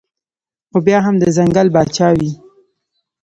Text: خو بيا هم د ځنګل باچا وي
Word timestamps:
خو 0.69 0.77
بيا 0.85 0.97
هم 1.05 1.15
د 1.21 1.25
ځنګل 1.37 1.67
باچا 1.75 2.07
وي 2.17 2.31